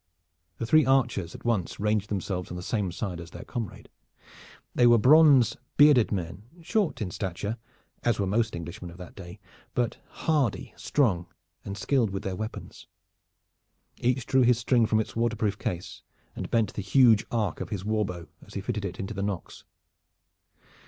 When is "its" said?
14.99-15.15